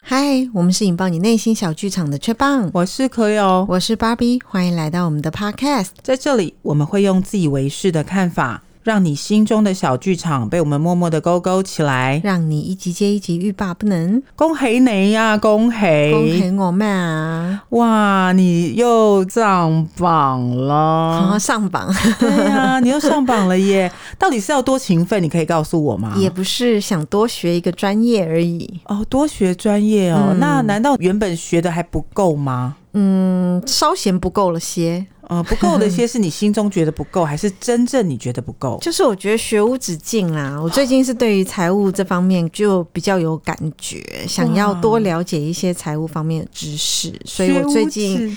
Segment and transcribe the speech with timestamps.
[0.00, 8.62] 嗨，我们是引爆你内心小剧场的雀棒，我是 Cleo，我是芭比，欢迎来到我们的 Podcast，在这里我们会用自以为是的看法。
[8.88, 14.22] 让你心中的小剧场被我们默默的勾勾起来，让你一集接一集欲罢不能。
[14.34, 15.76] 恭喜你呀、啊，恭喜！
[16.10, 17.62] 恭喜我们啊！
[17.68, 20.74] 哇，你又上榜了！
[20.74, 21.94] 啊、上榜？
[22.18, 23.92] 对呀、啊， 你又上榜了耶！
[24.18, 25.22] 到底是要多勤奋？
[25.22, 26.14] 你可以告诉我吗？
[26.16, 30.38] 也不是想多学一个专业而已哦，多学专业哦、嗯。
[30.38, 32.76] 那难道原本学的还不够吗？
[32.92, 35.06] 嗯，稍嫌不够了些。
[35.28, 38.78] 呃，不够的一些是你心中觉得不够， 还是真正你觉得不够？
[38.80, 40.58] 就是我觉得学无止境啦。
[40.58, 48.34] 我最近是对于财务这方面就比较有感觉，想要多了解一些财务方面的知识，所以我最近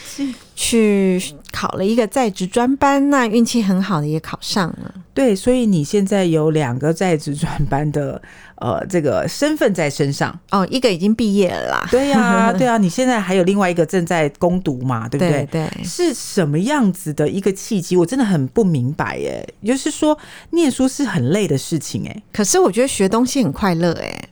[0.61, 1.19] 去
[1.51, 4.93] 考了一个在职专班，那运气很好的也考上了。
[5.13, 8.21] 对，所以你现在有两个在职专班的。
[8.61, 11.87] 呃，这个身份在身上哦，一个已经毕业了啦。
[11.89, 15.47] 对呀、啊， 对啊，你现在还有另外一个正在攻读嘛，对不对？
[15.49, 17.97] 对，对，是什么样子的一个契机？
[17.97, 19.43] 我真的很不明白耶。
[19.65, 20.15] 就是说，
[20.51, 24.29] 念书是很累的事情哎，可是我觉得学东西很快乐哎。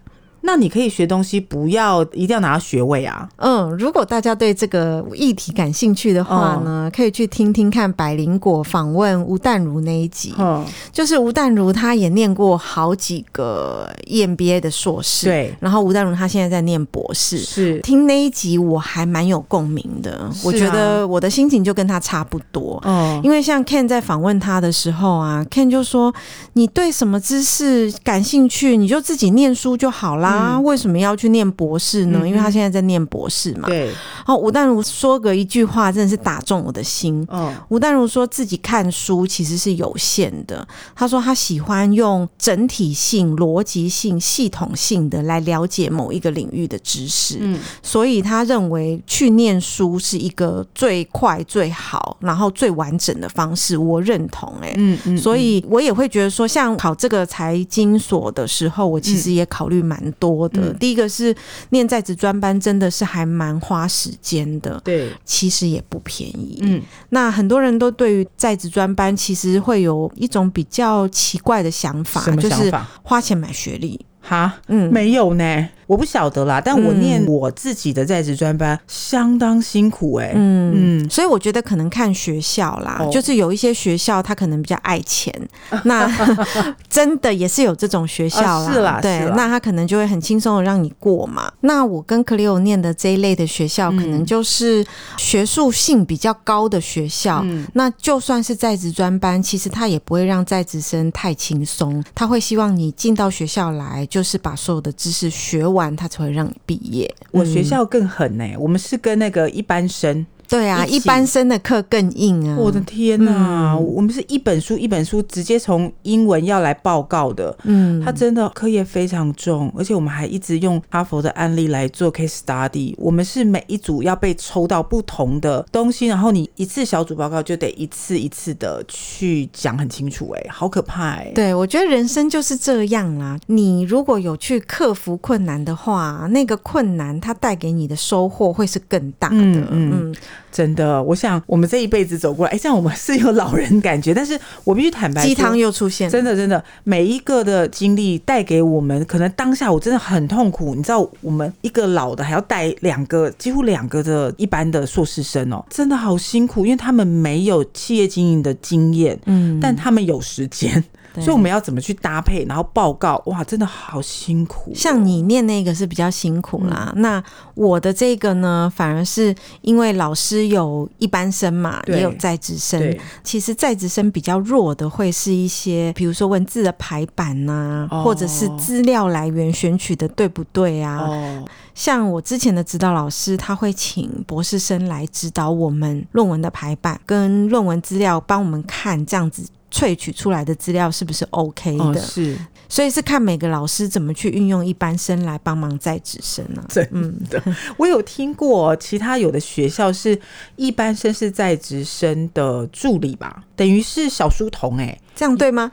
[0.49, 3.29] 那你可以学东西，不要一定要拿到学位啊。
[3.35, 10.33] 嗯，如果大家对这个议题感兴趣的话呢，嗯、可以去听听看百灵果访问吴淡如那一集。
[10.39, 15.53] 嗯，就是吴淡如他也念过好几个 EMBA 的硕士，对。
[15.59, 17.77] 然后吴淡如他现在在念博士，是。
[17.81, 22.81] 听那一集我还蛮有共鸣的、啊，我觉得我的心情就跟他差不多。
[22.85, 26.11] 嗯，因为像 Ken 在访问他的时候啊，Ken 就说
[26.53, 32.27] ：“你对什么知识感兴趣，你就自己念书就好啦。”啊，为什么要去念博士呢？
[32.27, 33.67] 因为他现在在念博士嘛。
[33.67, 33.87] 对。
[33.87, 37.25] 然后吴淡如说个一句话，真的是打中我的心。
[37.31, 37.53] 嗯。
[37.69, 40.67] 吴淡如说自己看书其实是有限的。
[40.95, 47.37] 他说他喜欢用整体性、逻辑性、系统性的来了解某一个领域的知识。
[47.39, 47.59] 嗯。
[47.81, 53.77] 所以他认为去念书是一个最快、最好，然后最完整的方式。
[53.77, 54.67] 我认同、欸。
[54.67, 54.73] 哎。
[54.77, 55.17] 嗯嗯。
[55.17, 61.35] 所以我也会觉得说，像考这个财经所的时候，我其实也考虑蛮多的、嗯，第一个是
[61.69, 66.59] 念在职专班，真的是还蛮花时间的，对，其实也不便宜。
[66.61, 72.71] 嗯，那很多人都对于在职专班，其实会有一种比较奇怪的想法，想法就是
[73.01, 73.99] 花钱买学历。
[74.21, 75.69] 哈，嗯，没有呢。
[75.89, 85.33] 我不晓得啦，但我念我自己的在职专班、嗯、相当辛苦哎、欸，嗯嗯，所以我觉得可能看学校啦，哦、就是有一些学校他可能比较爱钱，
[85.85, 86.07] 那
[86.87, 91.51] 真的也是有这种学校是啦，对啦，那他可能就会很轻松的让你过嘛。
[91.61, 94.85] 那我跟 Cleo 念的这一类的学校，可能就是
[95.17, 105.78] 学术性比较高的学校，嗯、那就算是在职专班，其实他也不会让在职生太轻松，他会希望你进到学校来，就是把所有的知识学完。
[105.79, 107.13] 完他才会让你毕业。
[107.31, 110.25] 我学校更狠呢、我们是跟那个一般生。
[110.49, 112.57] 对啊，一般生的课更硬啊！
[112.57, 117.55] 我的天呐、啊嗯，我们是一本书一本书直接从英文要来报告的。
[117.65, 122.95] 嗯，他真的课业非常重，而且我们还一直用哈佛的案例来做 case study。
[122.97, 130.39] 我们是每一组要被抽到不同的东西，然后你一次小组报告就得一次一次的去讲很清楚、欸。
[130.39, 131.31] 哎，好可怕哎、欸！
[131.35, 133.37] 对，我觉得人生就是这样啦。
[133.45, 139.35] 你如果有去克服困难的话，那个困难它带给你的收获会是更大的。
[139.35, 139.67] 嗯。
[139.69, 140.15] 嗯
[140.51, 160.83] 真的，我想我们这一辈子走过来，哎，这样我们是有老人感觉，但是我必须坦白说，鸡汤又出现，真的，真的，每一个的经历带给我们，可能当下我真的很痛苦，你知道，我们一个老的还要带两个，几乎两个的一般的硕士生哦，真的好辛苦，因为他们没有企业经营的经验，嗯，但他们有时间。
[161.19, 163.21] 所以我们要怎么去搭配，然后报告？
[163.25, 164.73] 哇，真的好辛苦哦。
[164.75, 167.23] 像你念那个是比较辛苦啦，嗯，那
[167.55, 172.97] 我的这个呢，反而是因为老师有一般生嘛，也有在职生。
[173.23, 180.97] 其实在职生比较弱的会是一些，比如说文字的排版呐，哦，或者是资料来源选取的对不对啊？
[180.99, 189.45] 哦，像我之前的指导老师，他会请博士生来指导我们论文的排版跟论文资料，帮我们看这样子。
[189.71, 191.83] 萃取出来的资料是不是 OK 的？
[191.83, 192.37] 哦、是，
[192.67, 196.67] 所以是看每个老师怎么去运用一般生来帮忙在职生呢、啊？
[196.69, 196.83] 真
[197.29, 200.19] 的，嗯、 我有听过其他有的学校是
[200.55, 205.71] 一般生是在职生的助理吧，等于是小书童哎、欸，这样对吗？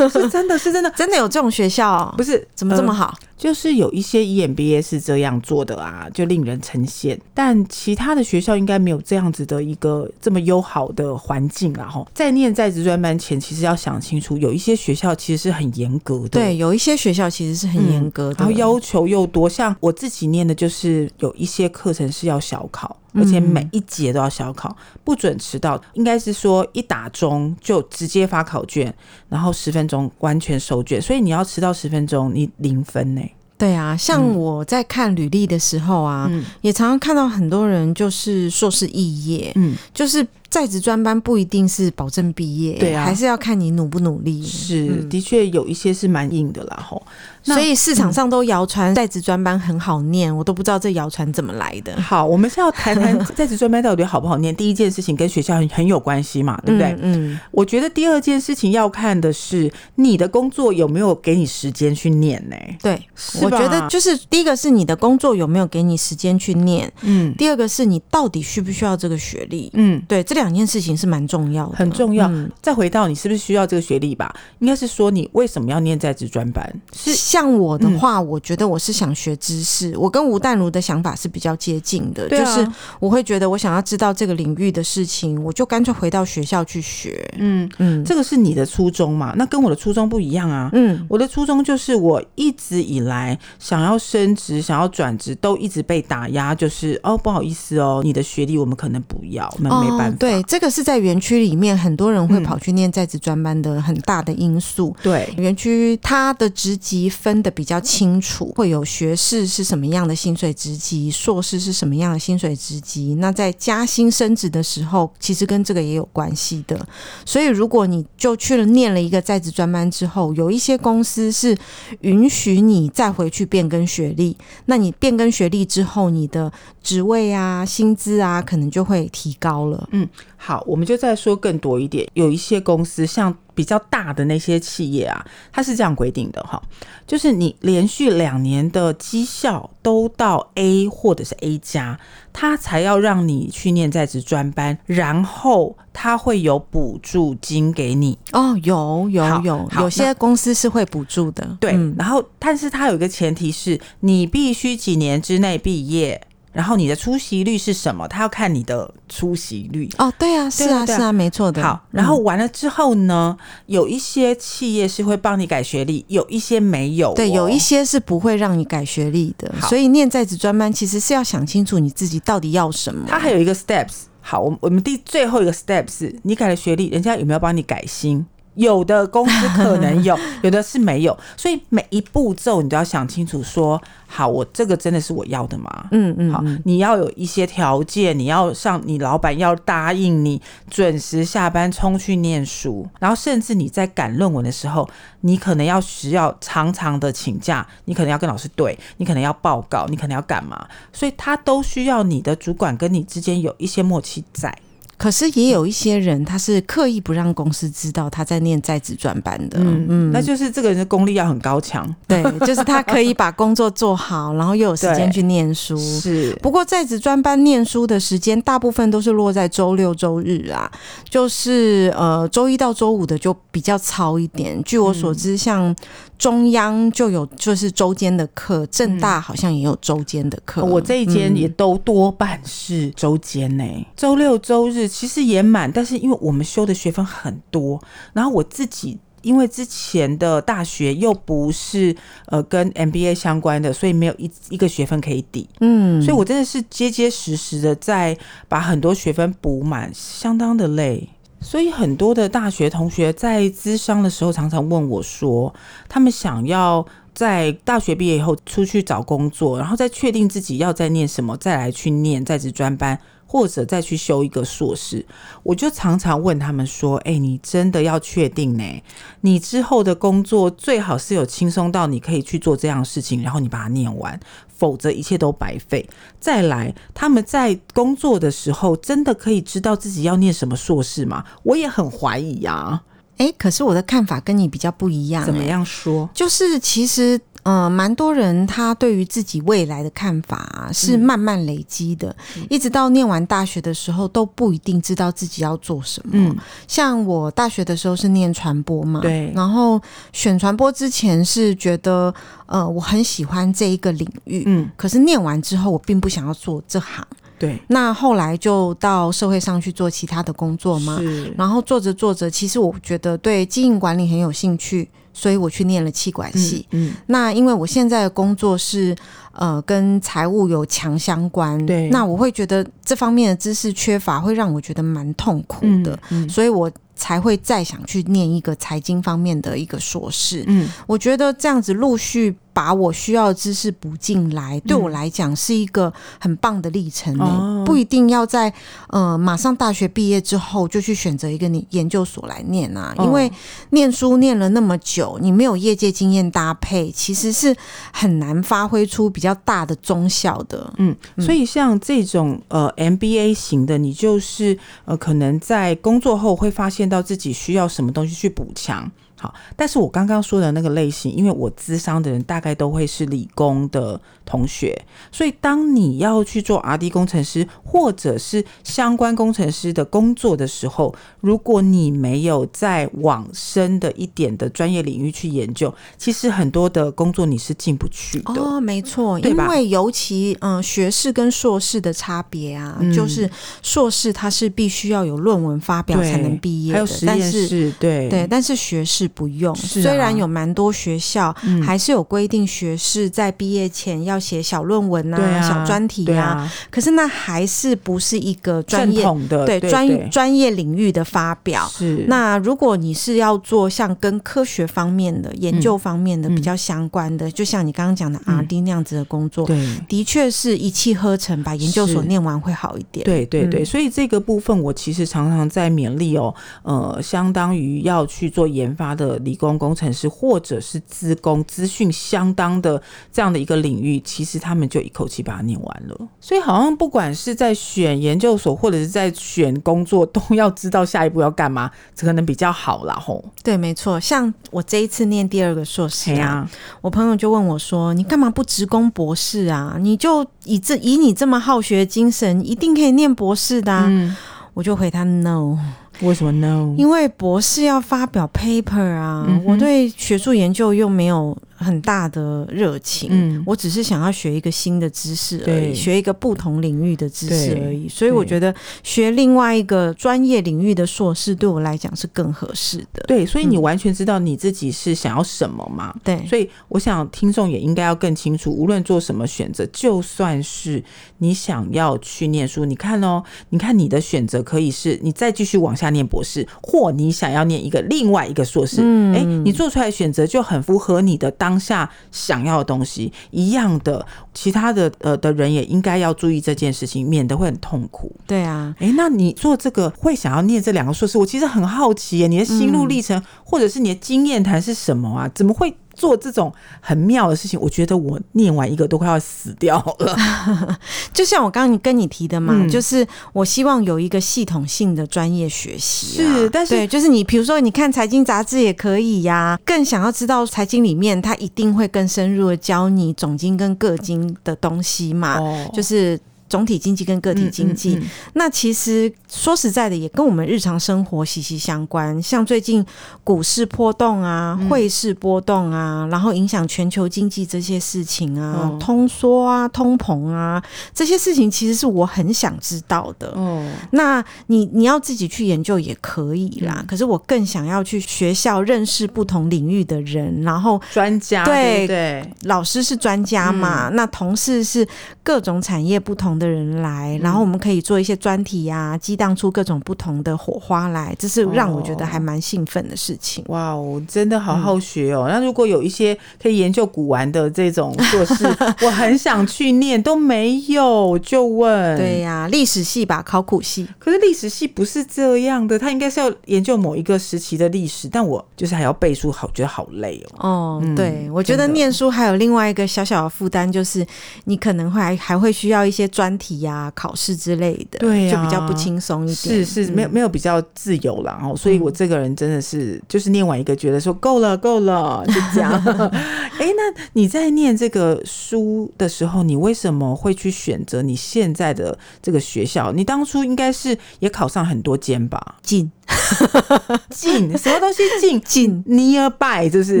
[0.12, 2.14] 是真的是真的， 真的有这种学校、哦？
[2.16, 3.14] 不是，怎么这么好？
[3.20, 7.16] 呃就是有一些 EMBA 是这样做的啊，就令人称羡。
[7.32, 11.88] 但其他的学校应该没有这样子的一个这么友好的环境啊！
[11.88, 16.30] 哈，在念在职专班前，其实要想清楚，有一些学校其实是很严格的。
[16.30, 19.48] 对，有一些学校其实是很严格的，嗯，然后要求又多。
[19.48, 25.80] 像我自己念的，就是有一些课程是要小考，而且每一节都要小考，不准迟到。
[25.94, 28.92] 应该是说一打钟就直接发考卷，
[29.28, 33.22] 然后十分钟完全收卷，所以你要迟到十分钟，你零分呢。
[33.56, 40.26] 对啊，像我在看履历的时候啊，嗯、也常常看到很多人就是硕士肄业，嗯，就是。
[40.50, 44.42] 在职专班不一定是保证毕业，对啊，还是要看你努不努力。
[44.42, 47.02] 是，嗯、的确有一些是蛮硬的啦，吼。
[47.42, 51.98] 所以市场上都谣传在职专班很好念，我都不知道这谣传怎么来的。
[52.00, 54.54] 好，我们是要谈谈 在职专班到底好不好念。
[54.54, 56.88] 第一件事情跟学校很很有关系嘛，对不对？
[57.00, 62.56] 嗯，嗯，我觉得第二件事情要看的是你的工作有没有给你时间去念呢？
[62.82, 63.00] 对，
[63.40, 72.28] 我觉得就是第一个是你的工作有没有给你时间去念，嗯，第二个是你到底需不需要这个学历，嗯，对，这两件事情是蛮重要的，很重要。
[72.28, 74.34] 嗯、再回到你是不是需要这个学历吧？
[74.58, 76.80] 应该是说你为什么要念在职专班？
[76.92, 79.96] 是像我的话，嗯、我觉得我是想学知识。
[79.96, 82.68] 我跟吴淡如的想法是比较接近的，啊、就是
[83.00, 87.28] 我会觉得我想要知道这个领域的事情，我就干脆回到学校去学。
[87.38, 89.34] 嗯嗯，这个是你的初衷嘛？
[89.36, 90.70] 那跟我的初衷不一样啊。
[90.72, 100.16] 嗯，我的初衷就是我一直以来想要升职、想要转职，都一直被打压，就是哦，不好意思哦，你的学历我们可能不要，我们没办法。
[100.16, 104.94] 哦对，这个是在园区里面很多人会跑去念在职专班的很大的因素。
[104.98, 113.14] 嗯、对，园区它的职级分的比较清楚，会有学士是什么样的薪水职级，硕士是什么样的薪水职级。
[113.14, 116.78] 那在加薪升职的时候，其实跟这个也有关系的。
[117.24, 121.56] 所以，如果你就去了念了一个在职专班之后，有一些公司是
[122.02, 124.36] 允许你再回去变更学历。
[124.66, 126.52] 那你变更学历之后，你的
[126.82, 129.88] 职位啊、薪资啊，可能就会提高了。
[129.92, 130.06] 嗯。
[130.36, 132.08] 好，我们就再说更多一点。
[132.14, 136.62] 有一些公司，像比较大的那些企业啊，它是这样规定的哈，
[137.06, 141.98] 就是你连续两年的绩效都到 A 或者是 A 加，
[142.32, 148.16] 它才要让你去念在职专班，然后它会有补助金给你。
[148.32, 151.56] 哦，有有有，有些公司是会补助的。
[151.58, 156.20] 对，嗯、然后但是它有一个前提是你必须几年之内毕业。
[156.58, 158.08] 然后你的出席率是什么？
[158.08, 160.12] 他要看你的出席率哦。
[160.18, 161.62] 对啊，是啊，是啊，没错的。
[161.62, 167.14] 好，然后完了之后呢，嗯、有一些企业是会帮你改学历，有一些没有、哦。
[167.14, 169.54] 对，有一些是不会让你改学历的。
[169.68, 173.06] 所以念在职专班其实是要想清楚你自己到底要什么。
[173.06, 174.06] 它还有一个 steps。
[174.20, 178.26] 好，我们我们第最后一个 steps 是你改了学历，人家有没有帮你改薪？
[178.58, 183.80] 有的公司可能有， 有的是没有，所以每一步骤你都要想清楚说。
[184.10, 185.86] 好，我这个真的是我要的吗？
[185.90, 190.40] 嗯嗯，好，你要有一些条件，你要上，你老板要答应你
[190.70, 194.88] 准时下班冲去念书，然后甚至你在赶论文的时候，
[195.20, 204.56] 你可能要需要常常的请假，你可能要跟老师对，你可能要报告，你可能要干嘛，所以他都需要你的主管跟你之间有一些默契在。
[204.98, 215.76] 可是也有一些人，他是刻意不让公司知道他在念在职专班的，嗯嗯，那就是这个人的功力要很高强，对， 就是他可以把工作做好，然后又有时间去念书。
[215.78, 220.70] 是，不过在职专班念书的时间大部分都是落在周六周日啊，
[221.08, 224.60] 就是呃周一到周五的就比较糙一点。
[224.64, 225.74] 据我所知，像
[226.18, 233.64] 中央就有就是周间的课，正大好像也有周间的课，我这一间也都多半是周间呢，
[233.96, 234.88] 周六周日。
[234.88, 237.80] 其实也满，但是因为我们修的学分很多，
[238.12, 241.94] 然后我自己因为之前的大学又不是
[242.26, 248.16] 呃跟 MBA 相关的，所以没有一一个学分可以抵，嗯，所以我真的是结结实实的在
[248.48, 251.08] 把很多学分补满，相当的累。
[251.40, 255.54] 所以很多的大学同学在咨商的时候，常常问我说，
[255.88, 262.98] 他们想要在大学毕业以后出去找工作，然后再确定自己要再念什么，再来去念在职专班。
[263.30, 265.04] 或者再去修一个硕士，
[265.42, 268.64] 我就常常问他们说：“哎、你真的要确定呢？
[269.20, 274.18] 你之后的工作最好是有轻松到你可以去做这样的事情，然后你把它念完，
[274.58, 275.88] 否则一切都白费。
[276.20, 281.24] 再来，他们在工作的时候真的可以知道自己要念什么硕士吗？
[281.44, 282.82] 我也很怀疑呀、啊。”
[283.18, 285.24] 哎，可是我的看法跟你比较不一样。
[285.24, 286.08] 怎么样说？
[286.14, 296.10] 就是其实呃，蛮多人他对于自己未来的看法、啊、是慢慢累积的，嗯、一直到念完大学的时候都不一定知道自己要做什么。
[296.14, 299.80] 嗯，像我大学的时候是念传播嘛，对，然后
[300.12, 302.12] 选传播之前是觉得
[302.46, 307.06] 呃我很喜欢这一个领域，嗯，可是念完之后我并不想要做这行。
[307.38, 311.00] 对，那后来就到社会上去做其他的工作嘛，
[311.36, 316.64] 然后做着做着，其实我觉得对经营管理很有兴趣，所以我去念了气管系。
[316.70, 318.94] 嗯，嗯，那因为我现在的工作是
[319.32, 330.44] 呃跟财务有强相关，对，那我会觉得这方面的知识缺乏，会让我觉得蛮痛苦的，嗯，嗯，所以我才会再想去念一个财经方面的一个硕士。
[330.46, 332.36] 嗯，我觉得这样子陆续。
[332.58, 337.62] 把我需要的知识补进来，对我来讲是一个很棒的历程，哦。
[337.64, 338.52] 不一定要在
[338.88, 343.30] 呃马上大学毕业之后就去选择一个你研究所来念啊，因为
[343.70, 347.54] 念书念了那么久，你没有业界经验搭配，其实是
[347.92, 350.74] 很难发挥出比较大的中效的。
[350.78, 358.90] 嗯，所以像这种呃 MBA 型的，你就是呃可能在工作后会发现到自己需要什么东西去补强。
[359.20, 378.40] 好，但是我刚刚说的那个类型，因为我咨商的人大概都会是理工的同学，所以当你要去做 RD 工程师或者是相关工程师的工作的时候，如果你没有再往深的一点的专业领域去研究，其实很多的工作你是进不去的。
[378.40, 383.28] 哦，没错，因为尤其嗯、呃，学士跟硕士的差别啊，嗯、就是
[383.62, 389.07] 硕士他是必须要有论文发表才能毕业的，还有实验室，对对，但是学士。
[389.08, 391.34] 不用，虽然有蛮多学校
[391.64, 401.66] 还是有规定学士在毕业前要写小论文啊、小专题啊，可是那还是不是一个专业的对专专业领域的发表。
[401.68, 402.04] 是。
[402.08, 413.04] 那如果你是要做像跟科学方面的研究方面的比较相关的，就像你刚刚讲的 RD 那样子的工作，对，的确是一气呵成把研究所念完会好一点。
[413.04, 425.96] 对对对，所以这个部分我其实常常在勉励哦，呃，相当于要去做研发的理工工程师或者是资工资讯相当的这样的一个领域，其实他们就一口气把它念完了。
[426.20, 432.94] 所以好像不管是在选研究所或者是在选工作，都要知道下一步要干嘛，这可能比较好啦。
[432.94, 434.00] 吼，对，没错。
[434.00, 436.50] 像我这一次念第二个硕士啊，
[436.80, 439.76] 我朋友就问我说：“你干嘛不职工博士啊？
[439.78, 444.16] 你就以这以你这么好学的精神，一定可以念博士的啊。”嗯，
[444.54, 445.56] 我就回他：“No。”
[446.00, 446.74] 为什么呢？
[446.76, 451.36] 因为博士要发表 paper 啊，嗯、我对学术研究又没有。
[451.58, 457.88] 很大的热情，嗯，我只是想要学一个新的知识而已，学一个不同领域的知识而已。
[457.88, 463.02] 所以我觉得学另外一个专业领域的硕士对我来讲是更合适的。
[463.08, 465.92] 对，所以你完全知道你自己是想要什么嘛？
[466.04, 470.80] 对、嗯，所以我想听众也应该要更清楚，无论做什么选择，就算是
[471.18, 481.47] 你想要去念书，你看哦，你看你的选择可以是你再继续往下念博士，或你想要念一个另外一个硕士，嗯，哎，你做出来选择就很符合你的当。
[481.48, 488.14] 当下想要的东西一样的，其他的呃的人也应该要注意这件事情，免得会很痛苦。
[488.26, 495.30] 对啊，哎，那你做这个会想要念这两个硕士，我其实很好奇耶，你的心路历程、嗯、或者是你的经验谈是什么啊？
[495.34, 495.74] 怎么会？
[495.98, 500.16] 做这种很妙的事情，我觉得我念完一个都快要死掉了。
[501.12, 506.36] 就像我刚刚跟你提的嘛，嗯、就是我希望有一个系统性的专业学习、啊。
[506.36, 509.60] 是，但是就是你，比如说你看财经杂志也可以呀、啊。
[509.64, 515.38] 更想要知道财经里面，它一定会更深入的教你总经跟个经的东西嘛。
[515.40, 516.18] 哦、就是。
[516.48, 522.20] 总体经济跟个体经济，嗯嗯嗯、那其实说实在的，也跟我们日常生活息息相关。
[522.22, 522.84] 像最近
[523.22, 530.62] 股市波动啊，汇市波动啊，嗯、然后影响全球经济这些事情啊，哦、通缩啊，通膨啊，
[530.94, 533.28] 这些事情其实是我很想知道的。
[533.36, 536.76] 哦，那你你要自己去研究也可以啦。
[536.78, 544.86] 嗯、可是我更想要去学校认识不同领域的人，然后专家对对，老师是专家嘛，嗯、那同事是
[545.22, 553.44] 各种产业不同的人来，然后我们可以做一些专题呀、啊，激荡出各种不同的火花来，这是让我觉得还蛮兴奋的事情。
[553.48, 555.26] 哇哦，真的好好学哦！
[555.28, 558.46] 嗯、那如果有一些可以研究古玩的这种硕士，
[558.86, 561.96] 我很想去念，都没有，就问。
[561.98, 563.88] 对呀、啊，历史系吧，考古系。
[563.98, 570.48] 可是历史系不是这样的，他应该是要研究某一个时期的历史，但我就是还要背书，好觉得好累哦。
[570.48, 574.06] 哦，嗯、对，我觉得念书还有另外一个小小的负担，就是
[574.44, 576.27] 你可能会还还会需要一些专。
[576.28, 579.64] 专题呀、考试之类的，对、啊，就比较不轻松一点。
[579.64, 581.56] 是是，没有没有比较自由了哦。
[581.56, 585.72] 所以我这个人真的是，嗯、就是念完一个觉得说够了够了，就这样。
[585.80, 592.92] 哎、欸，那你在念这个书的时候，你为什么会去选择你现在的这个学校？
[592.92, 595.56] 你当初应该是也考上很多间吧？
[595.62, 595.90] 近。
[597.10, 600.00] 近什么东西近近 nearby 就是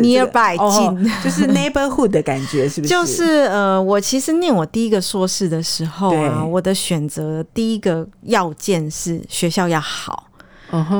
[0.00, 2.90] nearby 近， 就是 neighborhood 的感觉，是不是？
[2.92, 10.28] 就是呃，我其实念我第一个硕士的时候啊，我的选择第一个要件是学校要好，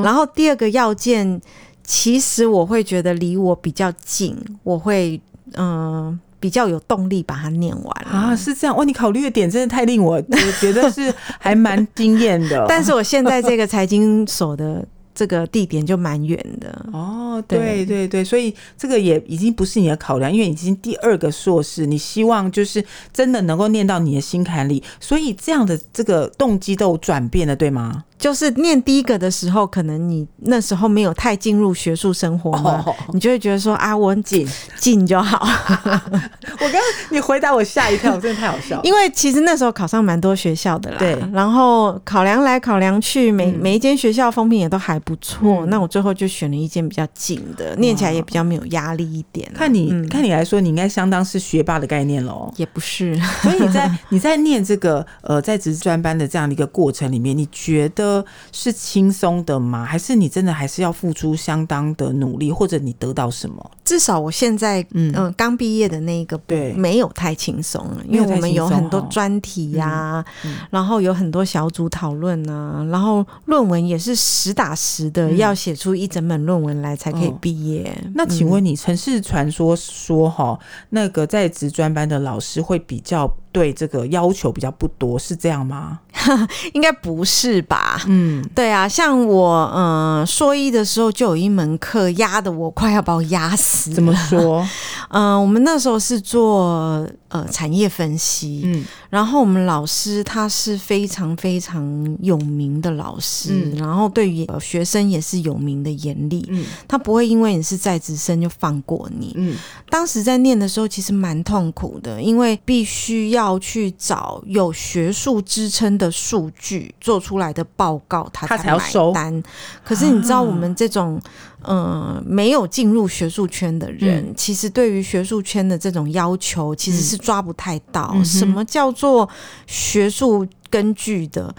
[0.03, 1.41] 然后第二个要件，
[1.83, 5.21] 其实我会觉得离我比较近，我会
[5.55, 8.85] 嗯比较有动力把它念完啊，是这样哇！
[8.85, 10.21] 你考虑的点真的太令我
[10.61, 12.65] 觉得是还蛮惊艳的。
[12.69, 14.85] 但是我现在这个财经所的。
[15.19, 28.05] 这个地点就蛮远的哦，对对对，所以这个也已经不是你的考量，因为已经第二个硕士，你希望就是真的能够念到你的心坎里，所以这样的这个动机都转变了，对吗？
[28.19, 32.97] 就是念第一个的时候，可能你那时候没有太进入学术生活嘛，oh.
[33.13, 34.47] 你就会觉得说啊，我很紧
[34.77, 35.47] 紧就好。
[35.87, 38.81] 我刚刚你回答我吓一跳，真的太好笑。
[38.83, 41.17] 因为其实那时候考上蛮多学校的啦，对。
[41.33, 45.71] 然后考量来考量去，每每一间学校风评也都还不错，嗯。
[45.71, 49.49] 那我最后就选了一间比较近的，念起来也比较没有压力一点。
[49.55, 52.53] 看你，嗯，看你来说，你应该相当是学霸的概念喽。
[52.57, 58.08] 也不是，所以你在 你在念这个呃在职专班的这样的一个过程里面，你觉得？
[58.53, 59.85] 是轻松的吗？
[59.85, 63.71] 还是你真的还是要付出相当的努力，或者你得到什么？
[63.88, 77.90] 至少我现在嗯刚毕业的那一个对没有太轻松，因为我们有很多专题呀、啊嗯嗯，然后有很多小组讨论啊，然后论文也是实打实的要写出一整本论文来才可以毕业。
[78.14, 80.59] 那请问你，城市传说说哈，
[80.90, 83.26] 那个在职专班的老师会比较。
[83.50, 85.99] 对这个要求比较不多，是这样吗？
[86.75, 88.00] 应该不是吧？
[88.07, 93.78] 嗯，对啊，像我嗯说一的时候就有一门课压的我快要把我压死。
[93.91, 94.65] 怎么说？
[95.09, 109.57] 嗯， 我们那时候是做呃产业分析，嗯，然后我们老师他是非常非常有名的老师，嗯，然后对于学生也是有名的严厉，嗯，他不会因为你是在职生就放过你，嗯，
[109.89, 113.39] 当时在念的时候其实蛮痛苦的，因为必须要。
[113.39, 119.43] 要去找有学术支撑的数据做出来的报告，他才买单。
[119.85, 121.23] 可是你知道，我们这种
[121.62, 128.14] 嗯没有进入学术圈的人，其实对于学术圈的这种要求，其实是抓不太到。
[128.23, 129.29] 什么叫做
[129.66, 131.55] 学术根据的？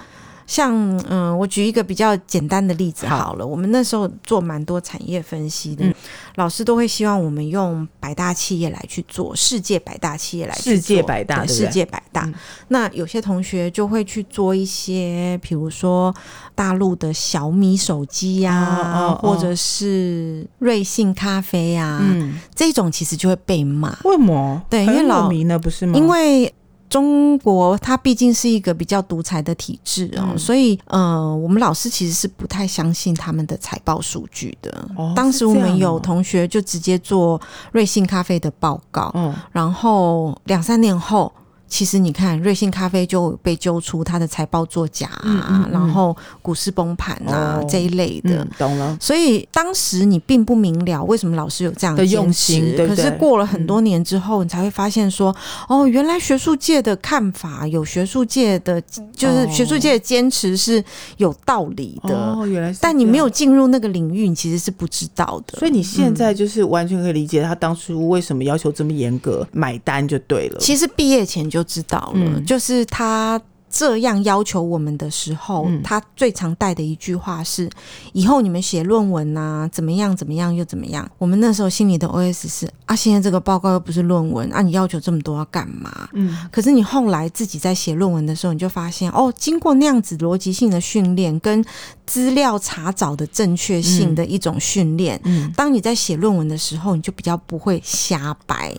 [0.49, 0.73] 像
[1.07, 3.45] 嗯，我举一个比较简单的例子好了。
[3.45, 5.93] 好，我们那时候做蛮多产业分析的，嗯，
[6.37, 12.33] 老师都会希望我们用百大企业来去做，世界百大企业来去做，世界百大，对，世界百大，嗯。
[12.69, 16.11] 那有些同学就会去做一些，比如说
[16.55, 23.95] 大陆的小米手机呀，啊哦哦哦，或者是瑞幸咖啡呀，啊嗯，这种其实就会被骂。
[24.03, 24.59] 为什么？
[24.67, 25.95] 对，因为老迷呢，不是吗？
[25.95, 26.51] 因为。
[26.89, 34.89] 中国它毕竟是一个比较独裁的体制哦，嗯、所以呃，我们老师其实是不太相信他们的财报数据的。
[34.97, 37.39] 哦、当时我们有同学就直接做
[37.71, 41.31] 瑞幸咖啡的报告，嗯、然后两三年后。
[41.69, 48.97] 其实你看，瑞幸咖啡就被揪出它的财报作假啊，嗯嗯嗯，然后股市崩盘啊，哦、这一类的，嗯，懂了。
[48.99, 55.33] 所以当时你并不明了为什么老师有这样的用心，对对，可是过了很多年之后，你才会发现说，
[55.69, 58.81] 嗯，哦，原来学术界的看法，有学术界的，
[59.13, 60.83] 就是学术界的坚持是
[61.17, 62.15] 有道理的。
[62.15, 62.79] 哦，原来是。
[62.81, 65.59] 但你没有进入那个领域，你其实是不知道的。
[65.59, 70.57] 所以你现在就是完全可以理解他当初为什么要求这么严格，买单就对了。
[70.59, 71.58] 其实毕业前就。
[71.59, 77.69] 就知道了，嗯，就是他这样要求我们的时候，嗯，他最常带的一句话是
[78.13, 91.63] ：“以后你们写论文啊，怎么样怎么样又怎么样。”我们那时候心里的 OS 是：“啊，现在这个报告又不是论文啊，你要求这么多要干嘛？”嗯，可是你后来自己在写论文的时候，你就发现哦，经过那样子逻辑性的训练跟
[92.07, 98.73] 资料查找的正确性的一种训练，嗯，当你在写论文的时候，你就比较不会瞎掰。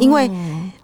[0.00, 0.26] 因为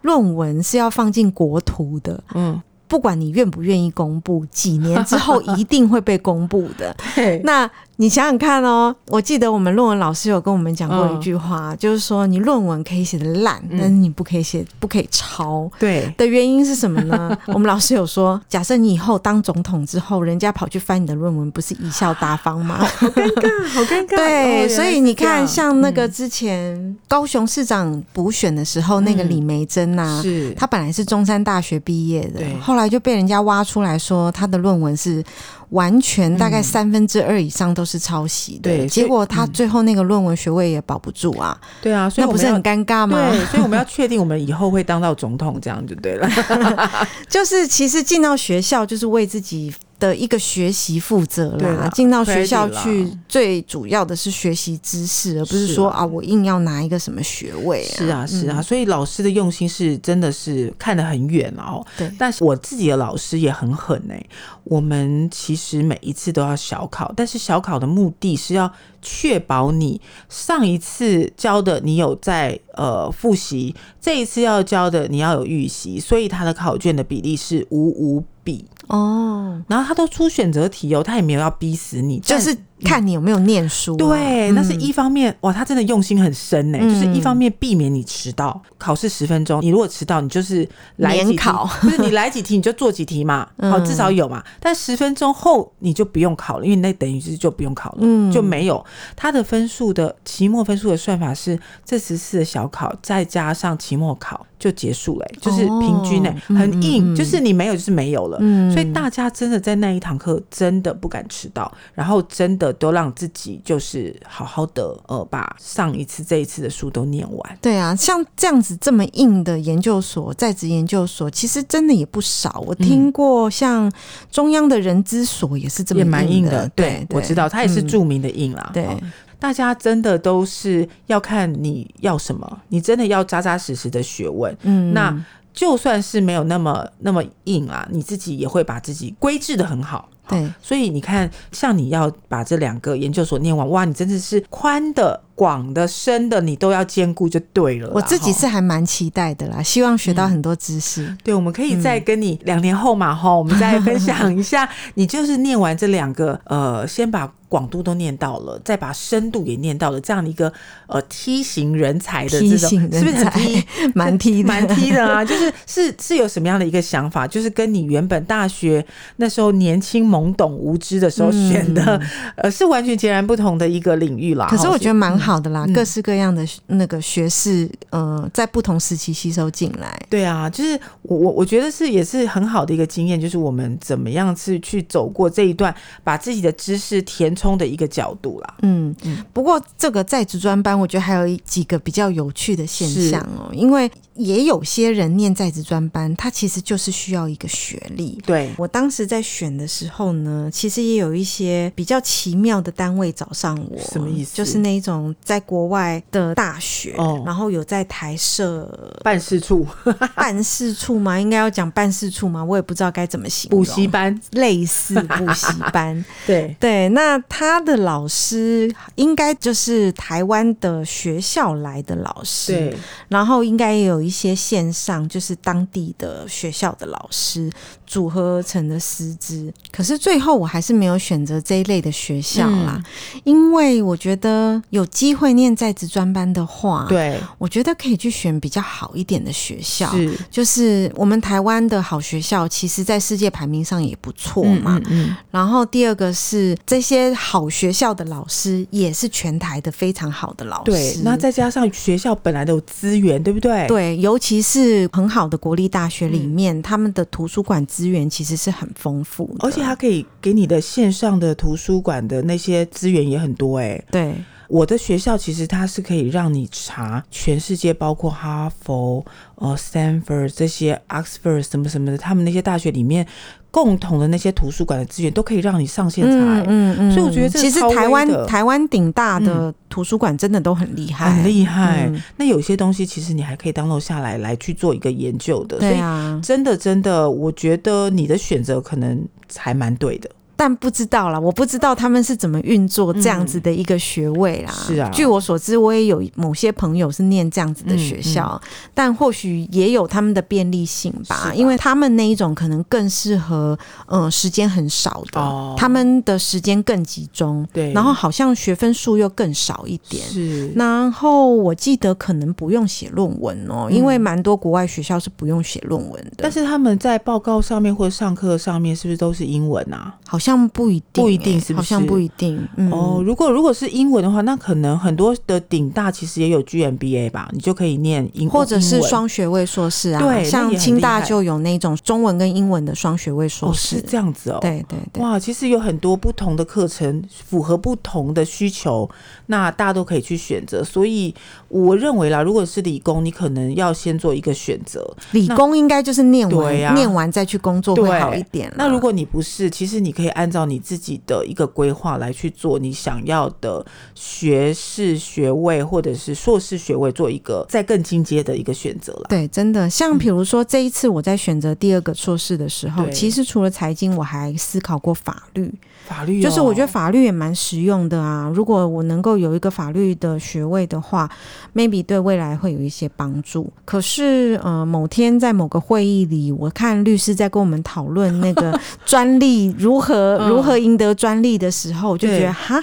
[0.02, 2.60] 论文是要放进国图的，嗯，
[2.92, 6.94] 不管你愿不愿意公布，几年之后一定会被公布的。
[7.42, 7.70] 那。
[7.96, 15.70] 你想想看哦，我记得我们论文老师有跟我们讲过一句话，嗯、就是说你论文可以写的烂，但是你不可以写，不可以抄。
[15.78, 17.36] 对的原因是什么呢？
[17.48, 22.78] 我们老师有说，假设你以后当总统之后，人家跑去翻你的论文，不是贻笑大方吗？
[22.78, 24.16] 好尴尬，好尴尬。
[24.16, 35.24] 对，所以你看，像那个之前高雄市长补选的时候，那个李梅珍呐，是她本来是中山大学毕业的，后来来就被人家挖出来说他的论文是。
[35.72, 41.58] 完全大概三分之二以上都是抄袭的，对，结果他最后那个论文学位也保不住啊。
[41.80, 43.16] 对啊，所以那不是很尴尬吗？
[43.30, 46.28] 对，所以我们要确定我们以后会当到总统，这样就对了。
[47.26, 49.72] 就是其实进到学校就是为自己。
[50.02, 57.84] 的一个学习负责啦，进到学校去，最主要的是学习知识，而不是说啊，我硬要拿一个什么学位。
[57.84, 61.86] 是啊，是啊，所以老师的用心是真的是看得很远哦。
[61.96, 64.20] 对，但是我自己的老师也很狠哎。
[64.64, 68.68] 我们其实每一次都要小考，但是小考的目的是要
[69.00, 78.64] 确保你上一次教的你有在呃复习，这一次要教的你要有预习，所以他的考卷的比例是五五比。
[78.92, 82.56] 哦，然后他都出选择题哦，他也没有要逼死你，就是。
[82.82, 91.68] 看你有没有念书，啊，对，那是一方面，嗯、哇，他真的用心很深呢，嗯、就是一方面避免你迟到，考试十分钟，你如果迟到，你就是来几题，考。
[91.80, 98.84] 不是你来几题你就做几题嘛，好，至少有嘛，但十分钟后你就不用考了，因为那等于是就不用考了，嗯，就没有。
[99.14, 112.71] 他的分数的期末分数的算法是这十次的小考再加上期末考就结束了，就是平均呢，哦、很硬，嗯、就是你没有就是没有了，嗯，所以大家真的在那一堂课真的不敢迟到，然后真的。
[112.74, 117.58] 都让自己就是好好的呃，把上一次这一次的书都念完。
[117.60, 122.62] 对啊，像这样子这么硬的研究所，在职研究所，其实真的也不少。
[122.66, 123.90] 我听过像
[124.30, 126.68] 中央的人资所也是这么硬的，也蛮硬的。
[126.74, 128.70] 对，对我知道，它也是著名的硬啦。
[128.70, 129.02] 嗯、对，
[129.38, 134.56] 大家真的都是要看你要什么，你真的要扎扎实实的学问。
[134.62, 140.08] 嗯，那就算是没有那么那么硬啊，你自己也会把自己规制的很好。
[140.28, 145.20] 对，所以你看，像你要把这两个研究所念完，哇，你真的是宽的。
[145.34, 147.90] 广的、深的，你都要兼顾就对了。
[147.94, 151.04] 我自己是还蛮期待的啦，希望学到很多知识。
[151.04, 154.68] 嗯、对，我们可以再跟你两年后嘛，哈、嗯， 我们再分享一下。
[154.94, 160.50] 你就是念完这两个，呃，先把广度都念到了，再把深度也念到了，这样的一个
[160.86, 163.64] 呃梯形人才的这种，梯形人才是不是很梯？
[163.94, 165.24] 蛮梯的，蛮梯的啊！
[165.24, 167.26] 就是是是有什么样的一个想法？
[167.26, 168.84] 就是跟你原本大学
[169.16, 174.46] 那时候年轻懵懂无知的时候选的，嗯、呃，是完全截然不同的一个领域啦。
[174.48, 175.31] 可是我觉得蛮好。
[175.32, 179.98] 好的啦，各式各样的那个学士，呃，在不同时期吸收进来。
[180.10, 188.54] 对啊，就是我我我觉得是也是很好的一个经验，就是我们怎么样是去走过这一段，把自己的知识填充的一个角度啦。
[188.60, 189.24] 嗯嗯。
[189.32, 198.18] 不过这个在职专班，我觉得还有几个比较有趣的现象哦，因为也有些人念在职专班，他其实就是需要一个学历。
[198.26, 203.78] 对，我当时在选的时候呢，其实也有一些比较奇妙的单位找上我。
[203.78, 204.36] 什么意思？
[204.36, 205.14] 就是那一种。
[205.24, 208.66] 在国外的大学，哦、然后有在台设
[209.02, 209.66] 办事处，
[210.14, 211.18] 办事处吗？
[211.18, 212.44] 应该要讲办事处吗？
[212.44, 213.58] 我也不知道该怎么形容。
[213.58, 216.88] 补习班类似补习班， 对对。
[216.90, 222.76] 那他的老师应该就是台湾的学校来的老师，对。
[223.08, 227.50] 然后应该也有一一些线上，就是当地的学校的老师
[227.92, 229.52] 组合而成的师资。
[229.70, 232.82] 可是最后我还是没有选择这一类的学校啦，
[233.14, 235.12] 嗯、因为我觉得有机。
[235.12, 239.90] 机会念在职专班的话，对，我觉得可以去选比较好一点的学校。
[239.90, 244.80] 是，就是我们台湾的好学校，其实在世界排名上也不错嘛。
[244.86, 245.16] 嗯，嗯，嗯。
[245.30, 250.70] 然后第二个是这些好学校的老师，也是全台的非常好的老师。
[250.70, 253.66] 对，那再加上学校本来的资源，对不对？
[253.66, 263.72] 对，尤其是很好的国立大学里面，嗯、他们的图书馆资资源其实是很丰富，而且它可以给你的线上的图书馆的那些资源也很多、欸。
[263.72, 264.14] 哎，对。
[264.52, 269.02] 我的学校其实它是可以让你查全世界，包括哈佛、
[269.36, 273.06] 呃、Stanford 这些 Oxford 什么什么的，他们那些大学里面
[273.50, 276.10] 共同的那些图书馆的资源，都可以让你上线查。
[276.10, 281.86] 嗯嗯，嗯，所以我觉得这其实台湾台湾顶大的图书馆真的都很厉害，很厉害。
[281.86, 285.58] 嗯、那有些东西其实你还可以 download 下来来去做一个研究的。
[285.60, 289.02] 对啊，所以真的真的，我觉得你的选择可能
[289.34, 290.10] 还蛮对的。
[290.42, 294.50] 但不知道啦，我不知道他们是怎么运作这样子的一个学位啦。
[294.50, 310.48] 是啊，据我所知，我也有某些朋友是念这样子的学校，嗯嗯、但或许也有他们的便利性吧，吧因为他们那一种可能更适合，嗯、呃，时间很少的，哦、他们的时间更集中，对，然后好像学分数又更少一点，是。
[310.56, 319.94] 然后我记得可能不用写论文哦，嗯、因为蛮多国外学校是不用写论文的，但是他们在报告上面或者上课上面是不是都是英文啊？
[320.08, 320.31] 好像。
[320.36, 321.74] 像不一定，不一定是不是？
[321.74, 322.48] 好像不一定。
[322.56, 330.00] 嗯、哦，如果如果是英文的话，那可能很多的顶大其实也有 GMBA 吧，你就可以念英，或者是双学位硕士啊。
[330.00, 333.76] 对，像清大就有那种中文跟英文的双学位硕士。
[333.76, 334.38] 哦，是这样子哦。
[334.40, 335.02] 对对对。
[335.02, 338.88] 哇，其实有很多不同的课程，符合不同的需求，
[339.26, 340.64] 那大家都可以去选择。
[340.64, 341.14] 所以
[341.48, 344.82] 我认为啦，如果是理工，你可能要先做一个选择。
[345.12, 348.52] 理工应该就是念完，啊、念完再去工作会好一点。
[348.56, 359.06] 那如果你不是，其实你可以按照你自己的一个规划来去做你想要的学士学位或者是硕士学位，做一个再更进阶的一个选择了。
[359.08, 365.52] 对，真的，像比如说这一次我在选择第二个硕士的时候，其实除了财经，我还思考过法律。
[365.86, 368.30] 法律、哦、就是我觉得法律也蛮实用的啊。
[368.34, 371.08] 如果我能够有一个法律的学位的话
[371.54, 373.52] ，maybe 对未来会有一些帮助。
[373.64, 382.62] 可是呃，某天在某个会议里，我看律师在跟我们讨论那个 专利如何如何赢得专利的时候，我就觉得哈，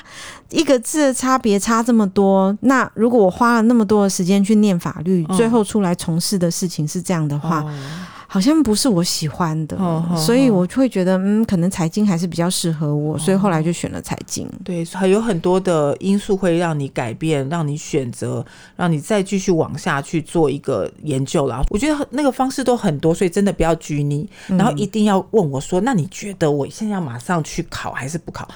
[0.49, 2.57] 一个字的差别差这么多。
[2.61, 7.65] 那如果我花了那么多的时间去念法律，最后出来从事的事情是这样的话。
[8.31, 14.47] 好像不是我喜欢的，哦哦哦，所以我就会觉得，嗯，可能财经还是比较适合我，所以后来就选了财经。
[14.63, 21.63] 对，还有很多的因素会让你改变，让你选择，让你再继续往下去做一个研究啦。
[21.71, 28.47] 我觉得那个方式都很多，所以真的不要拘泥，然后一定要问我说，嗯，那你觉得我现在要马上去考还是不考？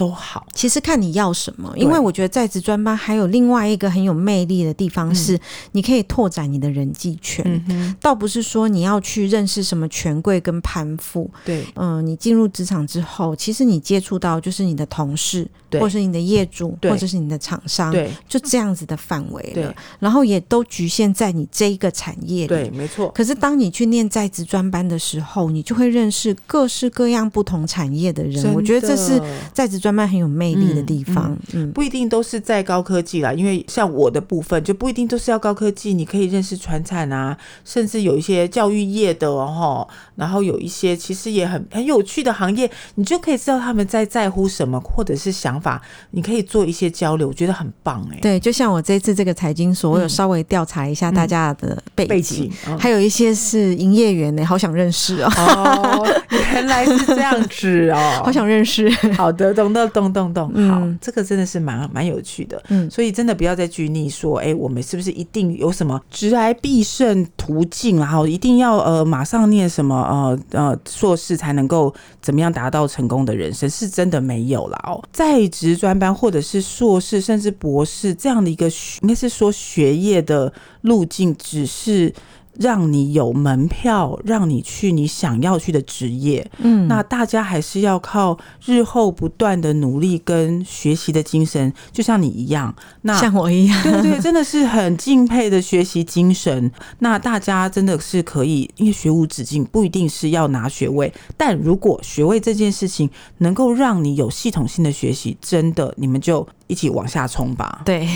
[0.00, 5.38] 都好，其实看你要什么，因为我觉得在职专班还有另外一个很有魅力的地方是，
[5.72, 7.44] 你可以拓展你的人际圈。
[7.68, 11.30] 嗯，倒不是说你要去认识什么权贵跟攀附。
[11.44, 19.52] 对，嗯、呃，你进入职场之后，其实你接触到就是你的同事，或是你的业主，或者是你的厂商，对，就这样子的范围了。
[19.52, 22.48] 对，然后也都局限在你这一个产业里。
[22.48, 23.10] 对，没错。
[23.10, 28.54] 可是当你去念在职专班的时候，你就会认识各式各样不同产业的人。
[28.54, 29.20] 我觉得这是
[29.52, 29.89] 在职专。
[29.90, 48.18] 专班很有魅力的地方，嗯，嗯，不一定都是在高科技啦，因为像我的部分就不一定都是要高科技，你可以认识传产啊，甚至有一些教育业的哦，然后有一些其实也很很有趣的行业，你就可以知道他们在在乎什么，或者是想法，你可以做一些交流，我觉得很棒哎。
[48.22, 55.32] 对，就像我这次这个财经所，我有稍微调查一下大家的背景，嗯嗯背景嗯、还有一些是营业员呢，好想认识哦。
[55.36, 56.06] 哦，
[56.52, 58.88] 原来是这样子哦，好想认识。
[59.16, 59.90] 好的，懂的。
[59.90, 73.68] 动动动，好，嗯、这个真的是蛮蛮有趣的，嗯，所以真的不要再拘泥说，哎，我们是不是一定有什么职癌必胜途径，然后一定要呃马上念什么呃呃硕士才能够怎么样达到成功的人生？
[73.68, 78.70] 是真的没有了哦，在职专班或者是硕士甚至博士这样的一个
[79.02, 80.52] 应该是说学业的
[80.82, 82.14] 路径，只是。
[82.58, 86.50] 让你有门票，让你去你想要去的职业。
[86.58, 96.70] 嗯，那大家还是要靠日后不断的努力跟学习的精神，就像你一样，那像我一样，对对，真的是很敬佩的学习精神。
[96.98, 103.08] 那大家真的是可以，因为学无止境，不一定是要拿学位，但如果学位这件事情
[103.38, 106.46] 能够让你有系统性的学习，真的你们就。
[106.70, 107.82] 一起往下冲吧。
[107.84, 108.08] 对，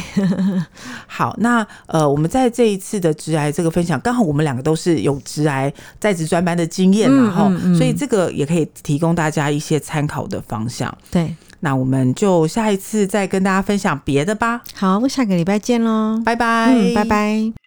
[1.07, 10.97] 好，那呃，我们在这一次的直癌这个分享，刚好我们两个都是有直癌在职专班的经验，然后，所以这个也可以提供大家一些参考的方向。
[11.11, 14.63] 对，那我们就下一次再跟大家分享别的吧。
[14.75, 17.64] 好，下个礼拜见喽，拜拜，嗯，拜拜。